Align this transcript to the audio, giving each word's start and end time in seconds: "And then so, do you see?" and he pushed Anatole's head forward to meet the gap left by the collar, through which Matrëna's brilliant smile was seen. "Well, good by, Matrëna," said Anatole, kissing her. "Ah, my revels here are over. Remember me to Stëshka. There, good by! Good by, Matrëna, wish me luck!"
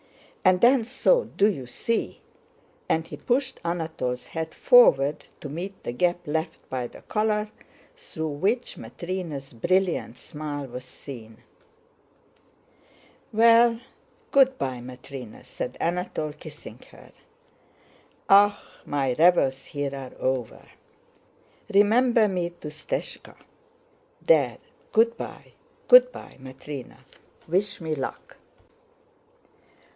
"And 0.43 0.59
then 0.61 0.83
so, 0.83 1.25
do 1.25 1.45
you 1.47 1.67
see?" 1.67 2.21
and 2.89 3.05
he 3.05 3.15
pushed 3.15 3.59
Anatole's 3.63 4.25
head 4.25 4.55
forward 4.55 5.27
to 5.39 5.47
meet 5.47 5.83
the 5.83 5.91
gap 5.91 6.17
left 6.25 6.67
by 6.67 6.87
the 6.87 7.03
collar, 7.03 7.51
through 7.95 8.29
which 8.29 8.77
Matrëna's 8.77 9.53
brilliant 9.53 10.17
smile 10.17 10.65
was 10.65 10.85
seen. 10.85 11.43
"Well, 13.31 13.79
good 14.31 14.57
by, 14.57 14.79
Matrëna," 14.79 15.45
said 15.45 15.77
Anatole, 15.79 16.33
kissing 16.33 16.79
her. 16.89 17.11
"Ah, 18.27 18.59
my 18.83 19.13
revels 19.13 19.65
here 19.65 19.95
are 19.95 20.15
over. 20.19 20.65
Remember 21.71 22.27
me 22.27 22.49
to 22.61 22.69
Stëshka. 22.69 23.35
There, 24.19 24.57
good 24.91 25.15
by! 25.15 25.53
Good 25.87 26.11
by, 26.11 26.39
Matrëna, 26.41 26.97
wish 27.47 27.79
me 27.79 27.93
luck!" 27.93 28.37